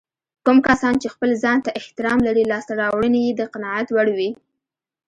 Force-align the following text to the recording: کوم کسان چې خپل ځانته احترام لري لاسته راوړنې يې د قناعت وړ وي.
کوم 0.45 0.57
کسان 0.67 0.93
چې 1.01 1.07
خپل 1.13 1.29
ځانته 1.43 1.69
احترام 1.79 2.19
لري 2.27 2.43
لاسته 2.51 2.73
راوړنې 2.81 3.19
يې 3.27 3.33
د 3.35 3.41
قناعت 3.53 3.87
وړ 3.91 4.07
وي. 4.17 4.29